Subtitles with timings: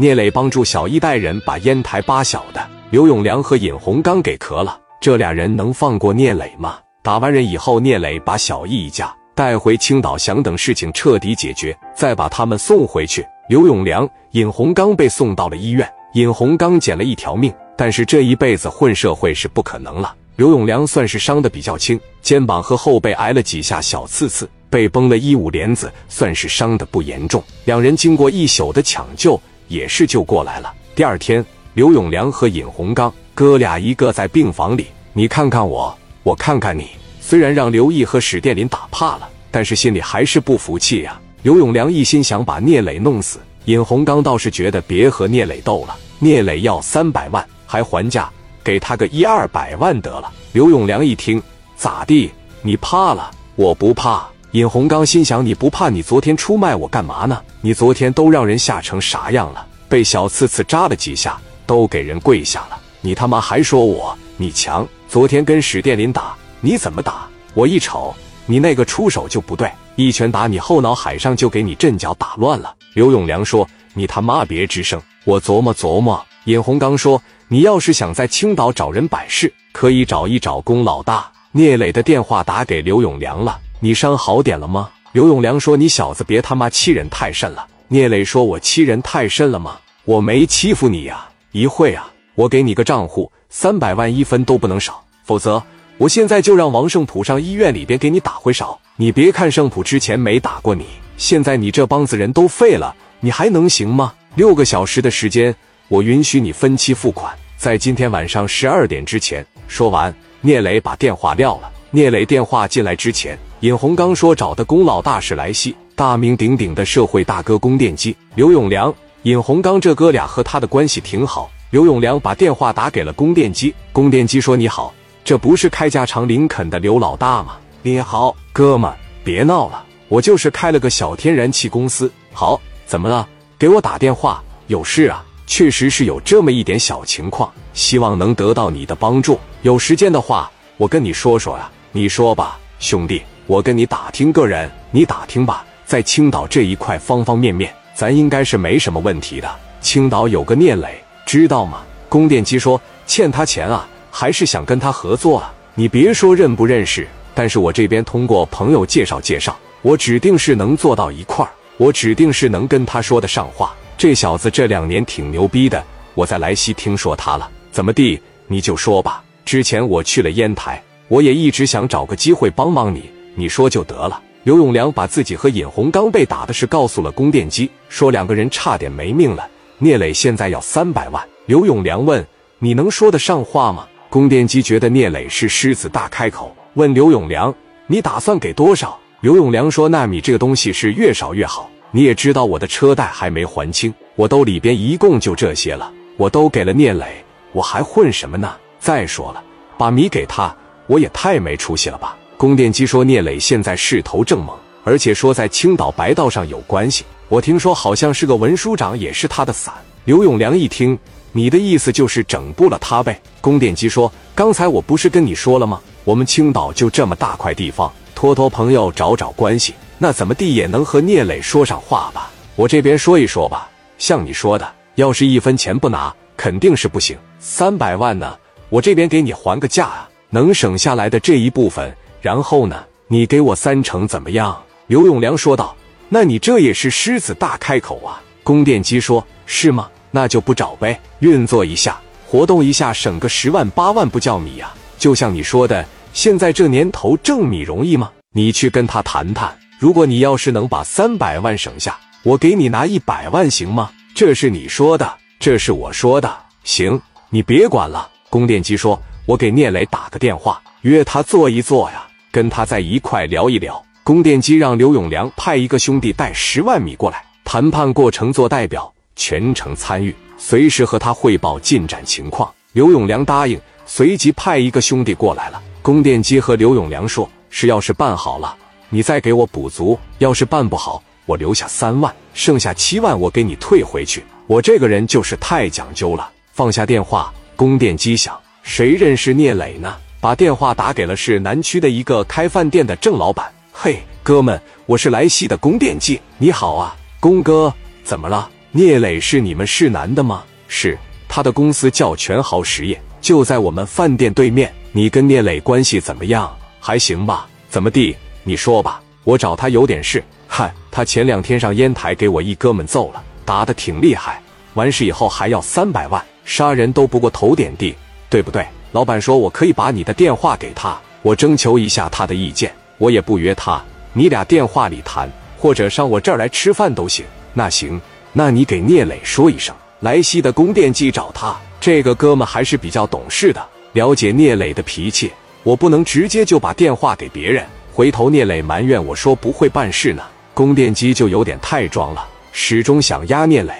[0.00, 6.78] 聂磊帮助小一代人把烟台八小的刘永良和尹洪刚给磕了，这俩人能放过聂磊吗？
[7.02, 13.26] 打完人以后，聂磊把小易一家带回青岛，想等事情彻底解决，再把他们送回去。
[13.48, 20.14] 刘永良、尹洪刚被送到了医院，尹洪刚捡了一条命，但是这一辈子混社会是不可能了。
[20.36, 27.42] 刘永良算是伤的比较轻，肩膀和后背挨了几下小刺刺，被崩了衣物帘子，算是伤的不严重。
[27.64, 30.74] 两人经过一宿的抢救，也是救过来了。
[30.94, 31.44] 第二天，
[31.74, 36.88] 刘永良和尹洪刚哥俩一个在病房里，你看看我，我看看你。
[37.20, 41.20] 虽然让刘毅和史殿林打怕了，但是心里还是不服气呀。
[41.42, 45.96] 刘永良一心想把聂磊弄死，尹洪刚倒是觉得别和聂磊斗了。
[46.18, 48.28] 聂磊要三百万，还还价。
[48.64, 50.30] 给他个一二百万得了。
[50.52, 51.40] 刘永良一听，
[51.76, 52.30] 咋地？
[52.60, 53.30] 你怕了？
[53.56, 54.28] 我不怕。
[54.52, 55.90] 尹洪刚心想：你不怕？
[55.90, 57.38] 你昨天出卖我干嘛呢？
[57.60, 59.66] 你昨天都让人吓成啥样了？
[59.88, 62.78] 被小刺刺扎了几下，都给人跪下了。
[63.02, 64.88] 你他妈还说我你强？
[65.06, 67.28] 昨天跟史殿林打，你怎么打？
[67.52, 68.14] 我一瞅，
[68.46, 72.74] 你那个出手就不对，一拳打你后脑海上，就给你阵脚打乱了。
[72.94, 77.20] 刘永良说：“你他妈别吱声，我琢磨琢磨。”尹洪刚说。
[77.50, 81.26] 你要是想在青岛找人摆事，可以找一找龚老大。
[81.50, 84.90] 聂磊的电话打给刘永良了，你伤好点了吗？
[85.12, 89.78] 刘永良说：“你小子别他妈欺人太甚了。”聂磊说：“我欺人太甚了吗？
[90.04, 91.28] 我没欺负你呀！
[91.52, 95.62] 一会啊，我给你个账户，三百万一分都不能少，否则
[95.96, 98.78] 我现在就让王胜普上医院里边给你打回勺。
[98.96, 100.84] 你别看胜普之前没打过你，
[101.16, 104.12] 现在你这帮子人都废了，你还能行吗？
[104.34, 105.54] 六个小时的时间。”
[105.88, 109.46] 我允许你分期付款，在今天晚上十二点之前。
[109.68, 111.72] 说完，聂磊把电话撂了。
[111.90, 118.14] 聂磊电话进来之前，尹洪刚说找的龚老大是来西，大名鼎鼎的社会大哥龚电机。
[118.34, 121.50] 刘永良、尹洪刚这哥俩和他的关系挺好。
[121.70, 124.92] 刘永良把电话打给了龚电机，龚电机说：“你好，
[125.24, 127.56] 这不是开家长林肯的刘老大吗？
[127.80, 128.92] 你好，哥们，
[129.24, 132.12] 别闹了，我就是开了个小天然气公司。
[132.34, 133.26] 好，怎么了？
[133.58, 139.40] 给我打电话，有事啊？”确实是有这么一点小情况，希望能得到你的帮助。
[139.62, 141.72] 有时间的话，我跟你说说啊。
[141.98, 145.66] 你说吧，兄弟，我跟你打听个人，你打听吧。
[145.84, 149.50] 在青岛这一块方方面面，咱应该是没什么问题的。
[149.80, 151.82] 青岛有个聂磊，知道吗？
[152.08, 155.52] 供电机说欠他钱啊，还是想跟他合作啊。
[155.74, 157.04] 你别说认不认识，
[157.34, 163.74] 但是我这边通过朋友介绍介绍，我指定是能做到一块儿，我指定是能跟他说得上话。
[163.96, 165.84] 这小子这两年挺牛逼的，
[166.14, 167.50] 我在莱西听说他了。
[167.72, 169.20] 怎么地，你就说吧。
[169.44, 174.22] 之前我去了烟台，我也一直想找个机会帮帮你，你说就得了。
[174.44, 179.48] 刘永良把自己和尹洪刚被打的事告诉了供电机，说两个人差点没命了。
[179.78, 181.22] 聂磊现在要三百万。
[181.46, 182.24] 刘永良问
[182.58, 187.54] ：“你能说得上话吗？”供电机觉得聂磊是狮子大开口，问刘永良
[187.86, 198.54] ：“你打算给多少？”刘永良说：“纳米这个东西是越少越好。”你也知道我的车贷还没还清，我兜里边一共就这些了，我都给了聂磊，我还混什么呢？
[198.78, 199.42] 再说了，
[199.78, 200.54] 把米给他，
[200.88, 202.16] 我也太没出息了吧！
[202.36, 209.72] 宫殿机说聂磊现在势头正猛，而且说在青岛白道上有关系，我听说好像是个文书长，也是他的伞。
[210.04, 210.98] 刘永良一听，
[211.32, 213.20] 你的意思就是整不了他呗？
[213.40, 215.80] 宫殿机说，刚才我不是跟你说了吗？
[216.04, 219.74] 我们青岛就这么大块地方，托托朋友，找找关系。
[219.98, 222.30] 那怎么地也能和聂磊说上话吧？
[222.56, 223.68] 我这边说一说吧。
[223.98, 227.18] 像你说的，要是一分钱不拿，肯定是不行。
[227.38, 228.38] 三百万呢，
[228.70, 234.56] 我这边给你还个价啊，能省下来的这一部分，然后呢，你给我三成怎么样？
[234.86, 235.74] 刘永良说道。
[236.10, 238.18] 那你这也是狮子大开口啊！
[238.42, 239.90] 供电机说：是吗？
[240.10, 244.72] 那就不找呗，运作一下，活动一下，省个十万八万不叫米呀。
[244.96, 245.84] 就像你说的，
[246.14, 248.10] 现在这年头挣米容易吗？
[248.32, 249.54] 你去跟他谈谈。
[249.78, 253.90] 如果你要是能把三百万省下，我给你拿一百万，行吗？
[254.14, 256.34] 这是你说的，这是我说的。
[256.64, 256.98] 行，
[257.28, 258.08] 你别管了。
[258.30, 258.98] 供电机说
[259.28, 272.50] ：“我给聂磊打个电话，约他坐一坐呀，跟他在一块聊一聊。”供电机让刘永良派一个兄弟带十万米过来，谈判过程做代表，全程参与，随时和他汇报进展情况。
[272.72, 275.62] 刘永良答应，随即派一个兄弟过来了。
[275.82, 278.56] 供电机和刘永良说：“是要是办好了。”
[278.88, 284.24] 你再给我补足，要是办不好，我留下三万，剩下七万我给你退回去。
[284.46, 286.30] 我这个人就是太讲究了。
[286.54, 288.34] 放下电话，供电机响，
[288.68, 289.96] 谁认识聂磊呢？
[290.20, 293.50] 把电话打给了市南区的一个开饭店的郑老板。
[293.72, 297.72] 嘿，哥们，我是莱西的供电机，你好啊，龚哥，
[298.04, 298.46] 怎么了？
[298.72, 300.44] 聂磊是你们市南的吗？
[300.68, 304.70] 是，他的公司叫全豪实业，就在我们饭店对面。
[304.92, 306.54] 你跟聂磊关系怎么样？
[306.78, 307.48] 还行吧？
[307.70, 308.14] 怎么地？
[308.44, 309.00] 你说吧。
[309.24, 310.22] 我找他有点事。
[310.46, 314.42] 嗨，他前两天上烟台给我一哥们揍了，打得挺厉害。
[314.74, 317.94] 完事以后还要三百万，杀人都不过头点地，
[318.28, 318.66] 对不对？
[318.92, 322.72] 老板说我可以把你的电话给他，我征求一下他的意见。
[322.96, 323.82] 我也不约他，
[324.12, 327.24] 你俩电话里谈，或者上我这儿来吃饭都行。
[327.54, 328.00] 那行，
[328.32, 331.56] 那你给聂磊说一声，莱西的供电机找他。
[331.80, 335.30] 这个哥们还是比较懂事的，了解聂磊的脾气。
[335.62, 340.22] 我不能直接就把电话给别人，回头聂磊埋怨我说不会办事呢。
[340.54, 343.72] 供电机就有点太装了，始终想压聂磊。